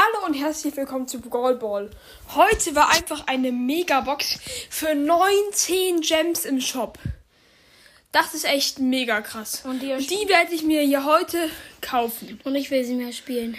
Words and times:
Hallo 0.00 0.26
und 0.26 0.34
herzlich 0.34 0.76
willkommen 0.76 1.08
zu 1.08 1.20
Brawl 1.20 1.56
Ball. 1.56 1.90
Heute 2.36 2.76
war 2.76 2.90
einfach 2.90 3.26
eine 3.26 3.50
Megabox 3.50 4.38
für 4.70 4.94
19 4.94 6.02
Gems 6.02 6.44
im 6.44 6.60
Shop. 6.60 7.00
Das 8.12 8.32
ist 8.32 8.44
echt 8.44 8.78
mega 8.78 9.20
krass. 9.22 9.62
Und 9.64 9.80
die- 9.82 9.90
Und 9.92 10.08
die 10.08 10.28
werde 10.28 10.54
ich 10.54 10.62
mir 10.62 10.82
hier 10.82 11.04
heute 11.04 11.50
kaufen. 11.80 12.40
Und 12.44 12.54
ich 12.54 12.70
will 12.70 12.84
sie 12.84 12.94
mehr 12.94 13.12
spielen. 13.12 13.56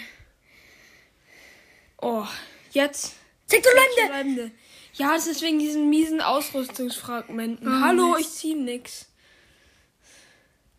Oh, 2.00 2.24
jetzt. 2.70 3.12
Sektorlande! 3.46 4.06
Bleibende. 4.06 4.50
Ja, 4.94 5.16
es 5.16 5.26
ist 5.26 5.42
wegen 5.42 5.58
diesen 5.58 5.90
miesen 5.90 6.22
Ausrüstungsfragmenten. 6.22 7.84
Hallo, 7.84 8.16
ich 8.16 8.30
zieh 8.30 8.54
nix. 8.54 9.08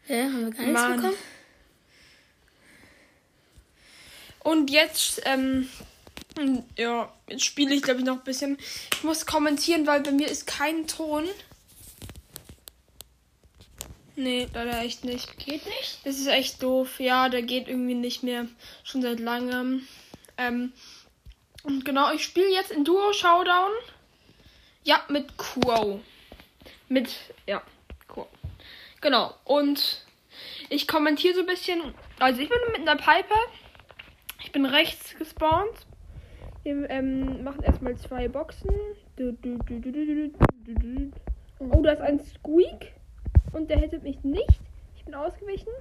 Hä, 0.08 0.24
haben 0.24 0.46
wir 0.46 0.52
gar 0.52 0.64
nichts 0.66 0.74
Mann. 0.82 0.96
bekommen? 0.98 1.18
Und 4.44 4.70
jetzt, 4.70 5.22
ähm, 5.26 5.70
ja, 6.78 7.12
jetzt 7.28 7.46
spiele 7.46 7.76
ich 7.76 7.82
glaube 7.82 8.00
ich 8.00 8.06
noch 8.06 8.18
ein 8.18 8.24
bisschen. 8.24 8.58
Ich 8.94 9.04
muss 9.04 9.26
kommentieren, 9.26 9.86
weil 9.88 10.02
bei 10.02 10.12
mir 10.12 10.28
ist 10.28 10.48
kein 10.48 10.88
Ton. 10.88 11.28
Nee, 14.16 14.48
leider 14.54 14.82
echt 14.82 15.04
nicht. 15.04 15.38
Geht 15.40 15.66
nicht? 15.66 16.00
Das 16.04 16.18
ist 16.18 16.28
echt 16.28 16.62
doof. 16.62 17.00
Ja, 17.00 17.30
der 17.30 17.42
geht 17.42 17.68
irgendwie 17.68 17.94
nicht 17.94 18.24
mehr. 18.24 18.48
Schon 18.84 19.02
seit 19.02 19.20
langem. 19.20 19.88
Ähm, 20.38 20.74
und 21.64 21.86
genau, 21.86 22.12
ich 22.12 22.24
spiele 22.24 22.52
jetzt 22.52 22.72
in 22.72 22.84
Duo 22.84 23.14
Showdown. 23.14 23.72
Ja, 24.84 25.04
mit 25.10 25.38
Quo. 25.38 26.02
Mit, 26.90 27.10
ja, 27.48 27.62
Quo. 28.08 28.28
Genau. 29.00 29.36
Und 29.46 30.04
ich 30.70 30.88
kommentiere 30.88 31.36
so 31.36 31.40
ein 31.42 31.46
bisschen. 31.46 31.94
Also 32.20 32.42
ich 32.42 32.50
bin 32.50 32.60
mit 32.72 32.88
einer 32.88 32.98
Piper. 32.98 33.40
Ich 34.52 34.54
bin 34.54 34.66
rechts 34.66 35.16
gespawnt. 35.18 35.88
Wir 36.64 36.90
ähm, 36.90 37.42
machen 37.42 37.64
erstmal 37.64 37.96
zwei 37.96 38.28
Boxen. 38.28 38.70
Du, 39.16 39.32
du, 39.32 39.58
du. 39.60 41.12
Oh, 41.60 41.82
da 41.82 41.94
ist 41.94 42.02
ein 42.02 42.20
Squeak. 42.20 42.92
Und 43.54 43.70
der 43.70 43.80
hittet 43.80 44.04
mich 44.04 44.22
nicht. 44.26 44.60
Ich 44.98 45.06
bin 45.06 45.16
ausgewichen. 45.16 45.72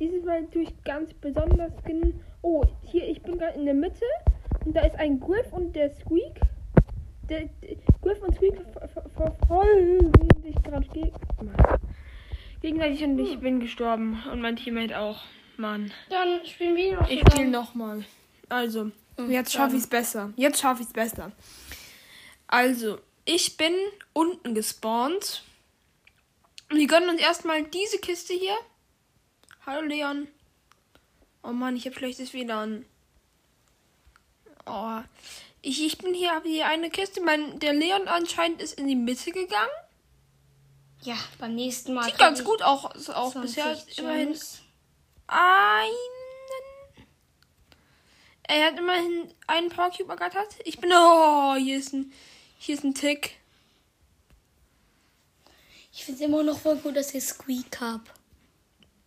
Dieses 0.00 0.24
Mal 0.24 0.44
durch 0.50 0.70
ganz 0.82 1.14
besonders 1.14 1.70
Skin. 1.84 2.20
Oh, 2.42 2.64
hier, 2.80 3.06
ich 3.06 3.22
bin 3.22 3.38
gerade 3.38 3.56
in 3.56 3.64
der 3.66 3.74
Mitte. 3.74 4.06
Und 4.64 4.74
da 4.74 4.80
ist 4.80 4.96
ein 4.96 5.20
Griff 5.20 5.52
und 5.52 5.76
der 5.76 5.90
Squeak. 5.90 6.40
Der, 7.28 7.42
der 7.62 7.76
Griff 8.00 8.20
und 8.22 8.34
Squeak 8.34 8.56
ver- 8.72 8.88
ver- 8.88 9.08
verfolgen 9.10 10.10
sich 10.42 10.60
gerade 10.64 10.88
geg 10.88 11.12
gegenseitig 12.60 13.04
und 13.04 13.20
ich 13.20 13.38
bin 13.38 13.60
gestorben. 13.60 14.20
Und 14.32 14.40
mein 14.40 14.56
Teammate 14.56 14.98
auch. 14.98 15.22
Mann. 15.62 15.92
Dann 16.10 16.44
spielen 16.44 16.76
wir 16.76 17.00
noch. 17.00 17.08
Ich 17.08 17.20
spiele 17.20 17.48
nochmal. 17.48 18.04
Also, 18.50 18.90
Mhm, 19.16 19.30
jetzt 19.30 19.52
schaffe 19.52 19.76
ich 19.76 19.82
es 19.82 19.88
besser. 19.88 20.32
Jetzt 20.36 20.60
schaffe 20.60 20.82
ich 20.82 20.88
es 20.88 20.92
besser. 20.92 21.32
Also, 22.46 22.98
ich 23.24 23.56
bin 23.56 23.74
unten 24.12 24.54
gespawnt. 24.54 25.42
Und 26.70 26.78
wir 26.78 26.86
gönnen 26.86 27.10
uns 27.10 27.20
erstmal 27.20 27.62
diese 27.64 27.98
Kiste 27.98 28.34
hier. 28.34 28.56
Hallo 29.66 29.86
Leon. 29.86 30.28
Oh 31.42 31.52
Mann, 31.52 31.76
ich 31.76 31.86
habe 31.86 31.96
schlechtes 31.96 32.32
WLAN. 32.32 32.84
Oh. 34.66 35.00
Ich, 35.60 35.84
ich 35.84 35.98
bin 35.98 36.14
hier, 36.14 36.32
habe 36.32 36.48
hier 36.48 36.66
eine 36.66 36.90
Kiste. 36.90 37.20
Mein, 37.20 37.58
der 37.58 37.72
Leon 37.72 38.08
anscheinend 38.08 38.62
ist 38.62 38.78
in 38.78 38.88
die 38.88 38.96
Mitte 38.96 39.30
gegangen. 39.30 39.70
Ja, 41.02 41.16
beim 41.38 41.54
nächsten 41.54 41.94
Mal. 41.94 42.04
Sieht 42.04 42.18
ganz 42.18 42.44
gut 42.44 42.62
auch, 42.62 42.84
auch 43.14 43.32
20 43.32 43.42
bisher 43.42 43.76
immerhin 43.96 44.28
Gems. 44.28 44.61
Einen. 45.32 47.06
Er 48.44 48.66
hat 48.66 48.78
immerhin 48.78 49.32
einen 49.46 49.70
Power 49.70 49.90
Cube 49.90 50.10
ergattert. 50.10 50.56
Ich 50.64 50.78
bin. 50.78 50.90
Oh, 50.92 51.54
hier 51.56 51.78
ist 51.78 51.92
ein. 51.92 52.12
Hier 52.58 52.76
ist 52.76 52.84
ein 52.84 52.94
Tick. 52.94 53.38
Ich 55.92 56.04
finde 56.04 56.22
es 56.22 56.28
immer 56.28 56.42
noch 56.42 56.58
voll 56.58 56.76
gut, 56.76 56.96
dass 56.96 57.12
ich 57.14 57.24
Squeak 57.24 57.80
hab. 57.80 58.00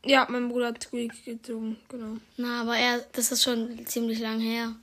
Ja, 0.03 0.27
mein 0.29 0.49
Bruder 0.49 0.67
hat 0.67 0.83
Squeak 0.83 1.25
gezogen, 1.25 1.77
genau. 1.89 2.17
Na, 2.37 2.61
aber 2.61 2.77
er, 2.77 2.99
das 3.13 3.31
ist 3.31 3.43
schon 3.43 3.85
ziemlich 3.87 4.19
lang 4.19 4.39
her. 4.39 4.75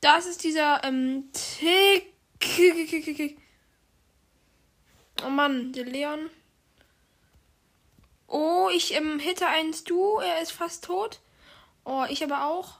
Das 0.00 0.26
ist 0.26 0.44
dieser 0.44 0.82
ähm, 0.84 1.30
Tick. 1.32 2.12
Oh 5.24 5.30
Mann, 5.30 5.72
der 5.72 5.86
Leon. 5.86 6.28
Oh, 8.28 8.68
ich 8.72 8.92
ähm, 8.94 9.18
hitte 9.18 9.46
einen 9.46 9.72
Stu. 9.72 10.18
Er 10.18 10.42
ist 10.42 10.52
fast 10.52 10.84
tot. 10.84 11.20
Oh, 11.84 12.04
ich 12.08 12.22
aber 12.24 12.46
auch. 12.46 12.78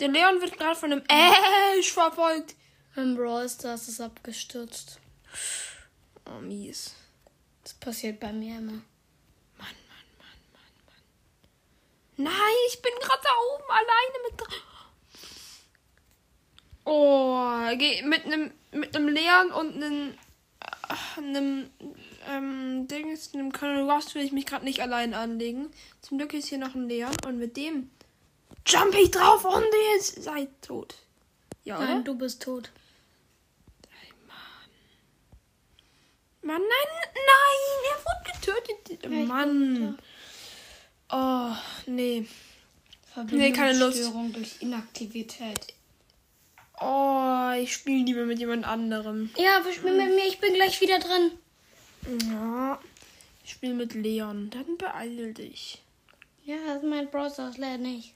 Der 0.00 0.08
Leon 0.08 0.40
wird 0.40 0.58
gerade 0.58 0.78
von 0.78 0.92
einem 0.92 1.04
Ash 1.08 1.92
verfolgt. 1.92 2.56
Mein 2.94 3.16
Brawl 3.16 3.48
Stars 3.48 3.88
ist 3.88 4.00
abgestürzt. 4.00 4.98
Oh, 6.26 6.40
mies. 6.40 6.94
Das 7.62 7.74
passiert 7.74 8.20
bei 8.20 8.32
mir 8.32 8.56
immer. 8.58 8.72
Mann, 8.72 8.82
Mann, 9.58 10.08
Mann, 10.18 10.40
Mann, 10.52 10.72
Mann. 10.86 11.04
Nein, 12.16 12.56
ich 12.68 12.82
bin 12.82 12.92
gerade 13.00 13.22
da 13.22 13.30
oben 13.54 13.70
alleine 13.70 14.28
mit. 14.28 14.41
Geh 17.76 18.02
mit 18.02 18.24
einem 18.24 18.50
mit 18.72 18.96
einem 18.96 19.08
Leon 19.08 19.52
und 19.52 19.74
einem 19.74 20.14
äh, 20.60 21.18
einem 21.18 21.70
ähm, 22.28 22.88
Dings, 22.88 23.34
einem 23.34 23.52
Colonel 23.52 23.90
Ross 23.90 24.14
will 24.14 24.24
ich 24.24 24.32
mich 24.32 24.46
gerade 24.46 24.64
nicht 24.64 24.80
allein 24.80 25.14
anlegen. 25.14 25.70
Zum 26.00 26.18
Glück 26.18 26.34
ist 26.34 26.48
hier 26.48 26.58
noch 26.58 26.74
ein 26.74 26.88
Leon 26.88 27.14
und 27.26 27.38
mit 27.38 27.56
dem 27.56 27.90
jump 28.66 28.94
ich 28.94 29.10
drauf 29.10 29.44
und 29.44 29.64
ihr 29.64 30.02
seid 30.02 30.48
tot. 30.62 30.94
Ja, 31.64 31.78
oder? 31.78 31.86
Nein, 31.86 32.04
du 32.04 32.14
bist 32.14 32.42
tot. 32.42 32.70
Mann, 36.44 36.60
nein, 36.60 37.10
nein, 37.14 37.60
er 37.92 37.98
wurde 38.04 38.32
getötet. 38.32 39.12
ich 39.12 39.28
Mann. 39.28 39.96
Oh, 41.10 41.54
nee. 41.86 42.26
Nee, 43.30 43.52
keine 43.52 43.78
Lust. 43.78 44.12
Durch 44.32 44.60
Inaktivität. 44.60 45.74
Oh, 46.84 47.52
ich 47.60 47.72
spiele 47.74 48.04
lieber 48.04 48.24
mit 48.24 48.38
jemand 48.38 48.64
anderem. 48.66 49.30
Ja, 49.36 49.64
wir 49.64 49.72
spielen 49.72 49.96
mit 49.96 50.14
mir. 50.14 50.26
Ich 50.26 50.38
bin 50.38 50.54
gleich 50.54 50.80
wieder 50.80 50.98
drin. 50.98 51.32
Ja. 52.30 52.80
Ich 53.44 53.52
spiele 53.52 53.74
mit 53.74 53.94
Leon. 53.94 54.50
Dann 54.50 54.76
beeil 54.76 55.32
dich. 55.34 55.82
Ja, 56.44 56.56
das 56.66 56.82
ist 56.82 56.88
mein 56.88 57.10
Brawl 57.10 57.30
Stars 57.30 57.56
leider 57.58 57.78
nicht. 57.78 58.14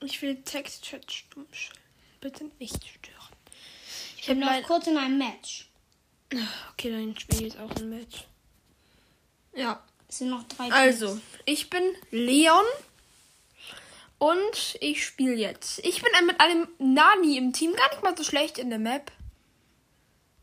Ich 0.00 0.22
will 0.22 0.36
Textchat 0.42 1.10
stumm 1.10 1.46
stellen. 1.52 1.78
Bitte 2.20 2.50
nicht 2.58 2.82
stören. 2.84 3.36
Ich 4.16 4.26
bin 4.26 4.40
noch 4.40 4.62
kurz 4.62 4.86
in 4.86 4.96
einem 4.96 5.18
Match. 5.18 5.68
Okay, 6.72 6.90
dann 6.90 7.18
spiele 7.18 7.46
ich 7.46 7.54
jetzt 7.54 7.60
auch 7.60 7.74
ein 7.76 7.90
Match. 7.90 8.24
Ja. 9.54 9.82
Es 10.08 10.18
sind 10.18 10.30
noch 10.30 10.44
drei 10.44 10.70
Also, 10.72 11.20
ich 11.44 11.68
bin 11.68 11.82
Leon. 12.10 12.64
Und 14.18 14.76
ich 14.80 15.04
spiele 15.04 15.34
jetzt. 15.34 15.78
Ich 15.84 16.02
bin 16.02 16.26
mit 16.26 16.40
einem 16.40 16.68
Nani 16.78 17.36
im 17.36 17.52
Team. 17.52 17.72
Gar 17.74 17.90
nicht 17.90 18.02
mal 18.02 18.16
so 18.16 18.24
schlecht 18.24 18.58
in 18.58 18.70
der 18.70 18.78
Map. 18.78 19.12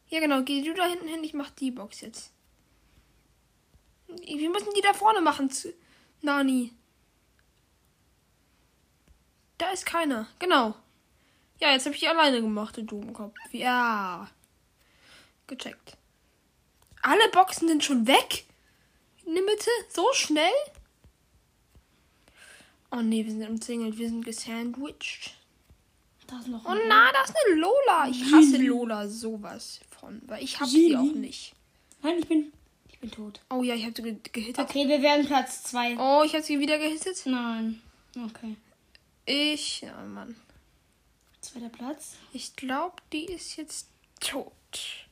Ja, 0.07 0.19
genau. 0.19 0.43
Geh 0.43 0.61
du 0.61 0.73
da 0.73 0.85
hinten 0.85 1.07
hin. 1.07 1.23
Ich 1.23 1.33
mach 1.33 1.49
die 1.49 1.71
Box 1.71 2.01
jetzt. 2.01 2.31
Wir 4.07 4.49
müssen 4.49 4.73
die 4.75 4.81
da 4.81 4.93
vorne 4.93 5.19
machen. 5.21 5.51
Nani. 6.21 6.71
Da 9.57 9.71
ist 9.71 9.85
keiner. 9.85 10.27
Genau. 10.39 10.75
Ja, 11.59 11.71
jetzt 11.71 11.85
habe 11.85 11.95
ich 11.95 12.01
die 12.01 12.07
alleine 12.07 12.41
gemacht, 12.41 12.75
du 12.77 12.83
Dummkopf. 12.83 13.35
Ja. 13.51 14.29
Gecheckt. 15.47 15.97
Alle 17.01 17.29
Boxen 17.29 17.67
sind 17.67 17.83
schon 17.83 18.07
weg? 18.07 18.45
In 19.25 19.35
der 19.35 19.43
Mitte? 19.43 19.69
So 19.89 20.11
schnell? 20.13 20.51
Oh 22.95 23.01
nee, 23.01 23.25
wir 23.25 23.31
sind 23.31 23.47
umzingelt. 23.47 23.97
Wir 23.97 24.07
sind 24.07 24.23
gesandwiched. 24.23 25.35
Da 26.27 26.39
ist 26.39 26.47
noch 26.47 26.63
Oh 26.65 26.75
na, 26.87 27.11
da 27.11 27.23
ist 27.23 27.33
eine 27.45 27.59
Lola. 27.59 28.07
Ich 28.09 28.31
hasse 28.31 28.57
Lola 28.57 29.07
sowas 29.07 29.81
von, 29.99 30.21
weil 30.27 30.43
ich 30.43 30.59
hab 30.59 30.67
sie 30.67 30.95
auch 30.95 31.03
nicht. 31.03 31.53
Nein, 32.01 32.19
ich 32.19 32.27
bin. 32.27 32.53
Ich 32.87 32.99
bin 32.99 33.11
tot. 33.11 33.41
Oh 33.49 33.63
ja, 33.63 33.75
ich 33.75 33.85
hab 33.85 33.95
sie 33.95 34.03
ge 34.03 34.17
gehittet. 34.31 34.59
Okay, 34.59 34.87
wir 34.87 35.01
werden 35.01 35.25
Platz 35.25 35.63
zwei. 35.63 35.97
Oh, 35.97 36.23
ich 36.23 36.33
hab 36.33 36.43
sie 36.43 36.59
wieder 36.59 36.77
gehittet. 36.77 37.21
Nein. 37.25 37.81
Okay. 38.15 38.55
Ich, 39.25 39.81
ja 39.81 39.93
Mann. 40.03 40.35
Zweiter 41.41 41.69
Platz. 41.69 42.15
Ich 42.31 42.55
glaube, 42.55 42.95
die 43.11 43.25
ist 43.25 43.57
jetzt 43.57 43.87
tot. 44.19 44.51
Ich 44.77 45.07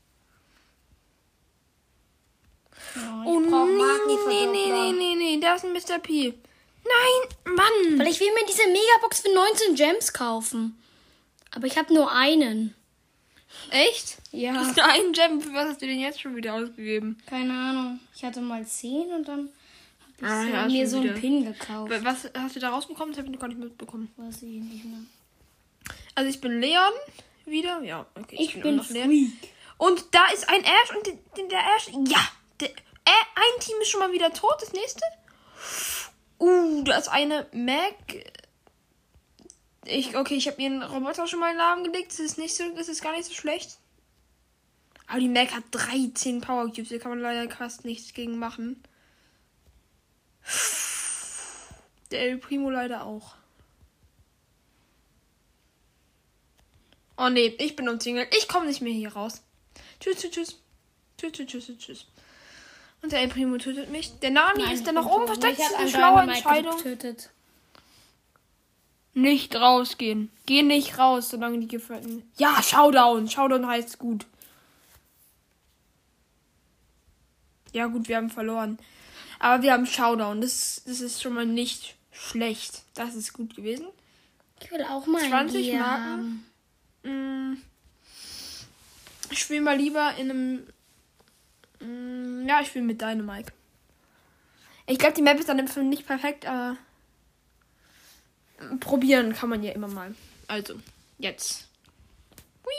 Oh 3.25 3.39
nee, 3.39 3.47
nee, 3.47 3.65
nee, 3.67 3.77
Magni-Verdoppler. 3.77 4.93
nee, 4.93 5.15
nee, 5.15 5.39
da 5.39 5.55
ist 5.55 5.65
ein 5.65 5.73
Mr. 5.73 5.99
P. 5.99 6.33
Nein, 6.83 7.55
Mann. 7.55 7.99
Weil 7.99 8.07
ich 8.07 8.19
will 8.19 8.31
mir 8.33 8.45
diese 8.47 8.67
Megabox 8.67 9.21
für 9.21 9.33
19 9.33 9.75
Gems 9.75 10.13
kaufen. 10.13 10.77
Aber 11.51 11.67
ich 11.67 11.77
habe 11.77 11.93
nur 11.93 12.11
einen. 12.11 12.75
Echt? 13.69 14.17
Ja. 14.31 14.53
Hast 14.53 14.77
du 14.77 14.83
einen 14.83 15.13
Gem? 15.13 15.39
Für 15.41 15.53
was 15.53 15.69
hast 15.69 15.81
du 15.81 15.85
den 15.87 15.99
jetzt 15.99 16.19
schon 16.21 16.35
wieder 16.35 16.53
ausgegeben? 16.55 17.17
Keine 17.27 17.53
Ahnung. 17.53 17.99
Ich 18.15 18.23
hatte 18.23 18.41
mal 18.41 18.65
10 18.65 19.11
und 19.13 19.27
dann 19.27 19.49
habe 20.21 20.27
Ah, 20.31 20.43
Ich 20.45 20.49
ja, 20.51 20.57
habe 20.61 20.71
mir 20.71 20.87
so 20.87 20.97
einen 20.97 21.05
wieder. 21.05 21.19
Pin 21.19 21.45
gekauft. 21.45 21.91
Was 22.03 22.29
hast 22.35 22.55
du 22.55 22.59
da 22.59 22.69
rausbekommen? 22.69 23.13
Das 23.13 23.19
habe 23.19 23.27
ich 23.27 23.33
noch 23.33 23.39
gar 23.39 23.47
nicht 23.47 23.59
mitbekommen. 23.59 24.11
Weiß 24.17 24.37
ich 24.37 24.61
nicht 24.61 24.85
mehr. 24.85 24.99
Also 26.15 26.29
ich 26.29 26.39
bin 26.41 26.59
Leon 26.59 26.93
wieder. 27.45 27.81
Ja, 27.83 28.05
okay. 28.19 28.37
Ich 28.39 28.57
auch 28.57 28.61
bin 28.61 28.75
noch 28.77 28.89
Leon. 28.89 29.33
Und 29.77 30.05
da 30.11 30.25
ist 30.33 30.47
ein 30.49 30.63
Ash 30.63 30.95
und 30.95 31.05
der, 31.07 31.45
der 31.47 31.59
Ash. 31.75 31.87
Ja! 32.07 32.19
Der, 32.59 32.69
äh, 32.69 32.73
ein 33.35 33.59
Team 33.61 33.75
ist 33.81 33.89
schon 33.89 33.99
mal 33.99 34.11
wieder 34.11 34.31
tot. 34.33 34.55
Das 34.61 34.71
nächste. 34.73 35.01
Uh, 36.39 36.83
da 36.83 36.97
ist 36.97 37.07
eine 37.07 37.47
Mac. 37.53 37.95
Ich, 39.85 40.15
okay, 40.15 40.35
ich 40.35 40.47
habe 40.47 40.61
ihren 40.61 40.81
Roboter 40.81 41.27
schon 41.27 41.39
mal 41.39 41.51
in 41.51 41.53
den 41.53 41.57
Namen 41.57 41.83
gelegt. 41.83 42.11
Das 42.11 42.19
ist 42.19 42.37
nicht 42.37 42.55
so, 42.55 42.63
das 42.75 42.87
ist 42.87 43.01
gar 43.01 43.11
nicht 43.11 43.25
so 43.25 43.33
schlecht. 43.33 43.77
Aber 45.07 45.19
die 45.19 45.29
Mac 45.29 45.53
hat 45.53 45.63
13 45.71 46.41
Power 46.41 46.65
Cubes. 46.65 46.89
Da 46.89 46.97
kann 46.97 47.11
man 47.11 47.19
leider 47.19 47.53
fast 47.53 47.85
nichts 47.85 48.13
gegen 48.13 48.37
machen. 48.37 48.81
Der 52.11 52.21
El 52.21 52.37
Primo 52.37 52.69
leider 52.69 53.05
auch. 53.05 53.35
Oh 57.17 57.29
nee, 57.29 57.55
ich 57.59 57.75
bin 57.75 57.89
umzingelt. 57.89 58.33
Ich 58.35 58.47
komme 58.47 58.67
nicht 58.67 58.81
mehr 58.81 58.93
hier 58.93 59.13
raus. 59.13 59.41
Tschüss, 59.99 60.17
tschüss. 60.17 60.59
Tschüss, 61.17 61.31
tschüss, 61.31 61.47
tschüss, 61.47 61.65
tschüss, 61.65 61.77
tschüss. 61.77 62.05
Und 63.03 63.11
der 63.11 63.21
El 63.21 63.27
Primo 63.27 63.57
tötet 63.57 63.91
mich. 63.91 64.17
Der 64.21 64.31
Nami 64.31 64.63
ist 64.73 64.87
dann 64.87 64.95
noch 64.95 65.05
oben 65.05 65.27
versteckt. 65.27 65.59
Das 65.59 65.69
ist 65.69 65.75
eine 65.75 65.89
schlaue 65.89 66.21
Entscheidung. 66.21 66.77
Getötet. 66.77 67.29
Nicht 69.13 69.55
rausgehen. 69.55 70.31
Geh 70.45 70.63
nicht 70.63 70.97
raus, 70.97 71.29
solange 71.29 71.59
die 71.59 71.67
Gefährten. 71.67 72.23
Ja, 72.37 72.63
Showdown. 72.63 73.29
Showdown 73.29 73.67
heißt 73.67 73.99
gut. 73.99 74.25
Ja, 77.73 77.87
gut, 77.87 78.07
wir 78.07 78.17
haben 78.17 78.29
verloren. 78.29 78.79
Aber 79.37 79.61
wir 79.61 79.73
haben 79.73 79.85
Showdown. 79.85 80.39
Das, 80.39 80.81
das 80.85 81.01
ist 81.01 81.21
schon 81.21 81.33
mal 81.33 81.45
nicht 81.45 81.95
schlecht. 82.11 82.83
Das 82.93 83.15
ist 83.15 83.33
gut 83.33 83.55
gewesen. 83.55 83.87
Ich 84.61 84.71
will 84.71 84.83
auch 84.83 85.05
mal 85.07 85.21
20 85.21 85.69
einen 85.71 85.79
Marken? 85.79 86.45
Mm. 87.03 87.57
Ich 89.29 89.39
spiele 89.39 89.61
mal 89.61 89.77
lieber 89.77 90.15
in 90.17 90.29
einem. 90.29 90.67
Mm, 91.83 92.47
Ja, 92.47 92.61
ich 92.61 92.67
spiele 92.69 92.85
mit 92.85 93.01
Dynamike. 93.01 93.51
Ich 94.85 94.97
glaube, 94.99 95.13
die 95.15 95.21
Map 95.21 95.39
ist 95.39 95.49
dann 95.49 95.59
im 95.59 95.67
Film 95.67 95.89
nicht 95.89 96.05
perfekt, 96.05 96.45
aber. 96.45 96.77
Probieren 98.79 99.33
kann 99.33 99.49
man 99.49 99.61
ja 99.63 99.71
immer 99.73 99.87
mal. 99.87 100.15
Also, 100.47 100.79
jetzt. 101.17 101.67
Wiu, 102.63 102.69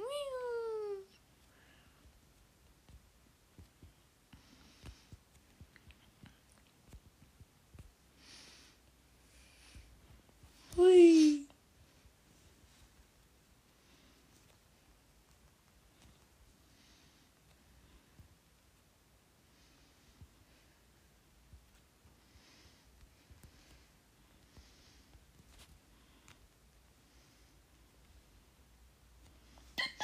wiu. 0.00 1.04
Hui. 10.76 11.46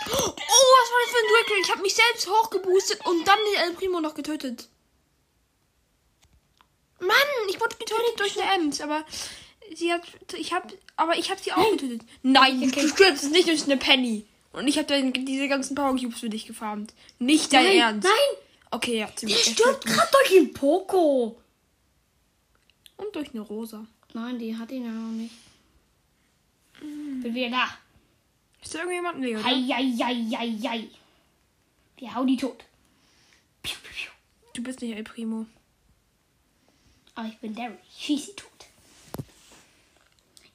Oh, 0.06 0.34
was 0.76 0.90
war 0.90 1.00
das 1.02 1.10
für 1.10 1.18
ein 1.18 1.28
Duell? 1.28 1.44
Ich 1.64 1.70
habe 1.70 1.80
mich 1.82 1.94
selbst 1.94 2.28
hochgeboostet 2.28 3.04
und 3.06 3.26
dann 3.26 3.38
den 3.54 3.62
El 3.70 3.72
Primo 3.74 4.00
noch 4.00 4.14
getötet. 4.14 4.68
Mann, 7.00 7.48
ich 7.48 7.58
wurde 7.60 7.76
getötet 7.76 8.18
durch 8.18 8.38
eine 8.40 8.52
Ems, 8.54 8.80
aber 8.80 9.04
sie 9.74 9.92
hat, 9.92 10.02
ich 10.36 10.52
habe, 10.52 10.68
aber 10.96 11.16
ich 11.16 11.30
habe 11.30 11.40
sie 11.40 11.52
auch 11.52 11.70
getötet. 11.72 12.02
Nein, 12.22 12.70
du 12.70 12.88
stirbst 12.88 13.30
nicht 13.30 13.48
durch 13.48 13.64
eine 13.64 13.76
Penny. 13.78 14.26
Und 14.52 14.68
ich 14.68 14.78
habe 14.78 14.86
dann 14.86 15.12
diese 15.12 15.48
ganzen 15.48 15.74
Power 15.74 15.96
Cubes 15.98 16.20
für 16.20 16.28
dich 16.30 16.46
gefarmt. 16.46 16.94
Nicht 17.18 17.52
dein 17.52 17.64
Nein, 17.64 17.78
Ernst. 17.78 18.04
nein, 18.08 18.38
Okay, 18.70 18.98
ja, 18.98 19.06
der 19.06 19.16
ziemlich. 19.16 19.42
stirbt 19.44 19.86
gerade 19.86 20.08
durch 20.12 20.28
den 20.30 20.52
Poco. 20.52 21.40
Und 22.96 23.14
durch 23.16 23.30
eine 23.30 23.40
Rosa. 23.40 23.86
Nein, 24.12 24.38
die 24.38 24.56
hat 24.56 24.70
ihn 24.70 24.84
ja 24.84 24.90
noch 24.90 25.10
nicht. 25.12 25.34
Bin 26.80 27.34
wieder 27.34 27.50
da. 27.50 27.78
Ist 28.62 28.74
da 28.74 28.78
irgendjemand? 28.80 29.18
Nee, 29.20 29.34
oder? 29.36 29.44
Hei, 29.44 29.62
hei, 29.68 29.92
hei, 30.02 30.26
hei, 30.36 30.58
hei. 30.68 30.88
Wir 31.96 32.14
hauen 32.14 32.26
die 32.26 32.36
tot. 32.36 32.64
Piu, 33.62 33.76
piu, 33.82 33.92
piu. 33.92 34.10
Du 34.54 34.62
bist 34.62 34.80
nicht 34.80 34.96
El 34.96 35.04
Primo. 35.04 35.46
Aber 37.14 37.28
ich 37.28 37.38
bin 37.38 37.54
Derry. 37.54 37.78
Schieß 37.96 38.26
sie 38.26 38.34
tot. 38.34 38.50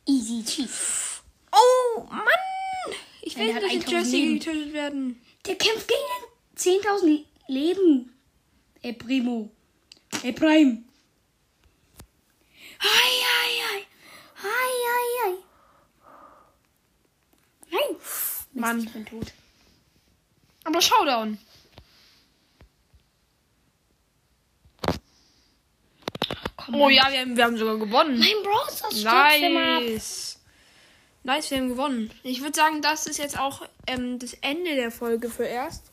Easy 0.06 0.44
cheese. 0.44 1.22
Oh, 1.52 2.04
Mann! 2.10 2.26
Ich 3.22 3.38
will 3.38 3.46
nicht 3.46 3.56
hat 3.56 3.64
durch 3.64 3.74
1000 3.74 3.92
Jesse 3.92 4.12
Leben. 4.16 4.40
getötet 4.40 4.74
werden. 4.74 5.22
Der 5.46 5.56
kämpft 5.56 5.88
gegen 5.88 6.82
10.000 6.82 7.26
Leben. 7.48 8.14
Ey, 8.82 8.94
Primo. 8.94 9.50
Ey, 10.24 10.34
Prime. 10.34 10.84
Hi, 12.80 13.12
hi, 13.26 13.62
hi. 13.68 13.86
Hi, 14.44 14.72
hi, 14.88 15.08
hi. 15.24 15.38
Nein. 17.72 18.00
Mann. 18.54 18.84
Ich 18.84 18.94
bin 18.94 19.06
tot. 19.06 19.34
Aber 20.70 20.82
Showdown. 20.82 21.40
Komm, 26.58 26.76
Oh 26.76 26.90
ja, 26.90 27.08
wir 27.10 27.22
haben, 27.22 27.36
wir 27.36 27.44
haben 27.44 27.58
sogar 27.58 27.78
gewonnen. 27.78 28.20
Mein 28.20 29.08
ab. 29.08 29.82
Nice. 29.82 30.38
Nice, 31.24 31.50
wir 31.50 31.58
haben 31.58 31.70
gewonnen. 31.70 32.12
Ich 32.22 32.44
würde 32.44 32.56
sagen, 32.56 32.84
das 32.84 33.08
ist 33.08 33.18
jetzt 33.18 33.40
auch 33.40 33.64
ähm, 33.88 34.20
das 34.20 34.34
Ende 34.42 34.76
der 34.76 34.92
Folge 34.92 35.32
für 35.32 35.46
erst. 35.46 35.86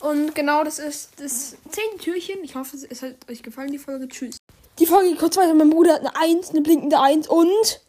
Und 0.00 0.34
genau, 0.34 0.64
das 0.64 0.78
ist 0.78 1.20
das 1.20 1.56
zehnte 1.70 1.98
Türchen. 1.98 2.42
Ich 2.42 2.54
hoffe, 2.54 2.78
es 2.88 3.02
hat 3.02 3.16
euch 3.30 3.42
gefallen, 3.42 3.70
die 3.70 3.78
Folge. 3.78 4.08
Tschüss. 4.08 4.38
Die 4.78 4.86
Folge 4.86 5.10
geht 5.10 5.18
kurz 5.18 5.36
weiter. 5.36 5.52
Mein 5.52 5.68
Bruder 5.68 5.94
hat 5.94 6.00
eine 6.00 6.16
Eins, 6.16 6.50
eine 6.50 6.62
blinkende 6.62 6.98
Eins 6.98 7.28
und... 7.28 7.82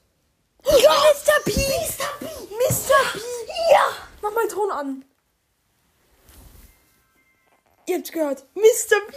Ja, 0.65 0.91
Mr. 0.91 1.43
P! 1.45 1.51
Mr. 1.51 2.19
P! 2.19 2.25
Mr. 2.25 3.13
P! 3.13 3.19
Ja! 3.71 3.87
Mach 4.21 4.33
mal 4.33 4.47
Ton 4.49 4.71
an. 4.71 5.05
Ihr 7.87 7.95
habt's 7.95 8.11
gehört. 8.11 8.45
Mr. 8.53 8.99
P! 9.07 9.15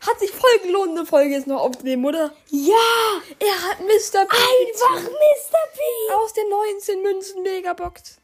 Hat 0.06 0.18
sich 0.18 0.30
voll 0.30 0.58
gelohnt, 0.62 0.96
eine 0.96 1.06
Folge 1.06 1.34
jetzt 1.34 1.46
noch 1.46 1.60
aufzunehmen, 1.60 2.04
oder? 2.04 2.34
Ja. 2.48 3.22
Er 3.38 3.62
hat 3.62 3.80
Mr. 3.80 4.26
P! 4.26 4.36
Einfach 4.36 5.02
Mr. 5.02 5.58
P. 5.74 6.14
aus 6.14 6.32
den 6.32 6.48
19 6.48 7.02
Münzen 7.02 7.42
Megabox. 7.42 8.16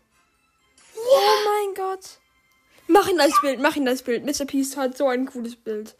Oh 0.97 1.21
mein 1.45 1.75
Gott. 1.75 2.19
Mach 2.87 3.09
ihn 3.09 3.21
als 3.21 3.41
Bild, 3.41 3.61
mach 3.61 3.77
ihn 3.77 3.87
als 3.89 4.03
Bild. 4.03 4.25
Mr. 4.25 4.47
Peace 4.47 4.77
hat 4.77 4.97
so 4.97 5.09
ein 5.09 5.27
cooles 5.27 5.57
Bild. 5.57 5.95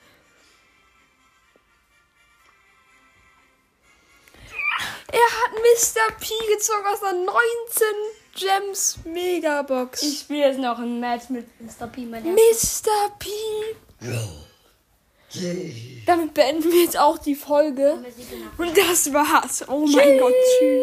Er 5.13 5.21
hat 5.21 5.53
Mr. 5.53 6.13
P 6.19 6.35
gezogen 6.53 6.87
aus 6.87 7.03
einer 7.03 7.25
19 7.25 7.87
Gems 8.35 8.99
Megabox. 9.05 10.03
Ich 10.03 10.21
spiele 10.21 10.49
jetzt 10.49 10.59
noch 10.59 10.79
ein 10.79 10.99
Match 11.01 11.29
mit 11.31 11.47
Mr. 11.61 11.87
P. 11.87 12.05
Mein. 12.07 12.25
Mr. 12.25 13.11
P. 13.19 13.29
Damit 16.07 16.35
beenden 16.35 16.71
wir 16.71 16.83
jetzt 16.83 16.99
auch 16.99 17.19
die 17.19 17.35
Folge. 17.35 18.05
Und 18.57 18.77
das 18.77 19.13
war's. 19.13 19.65
Oh 19.69 19.87
mein 19.87 20.19
Gott, 20.19 20.33
tschüss. 20.59 20.75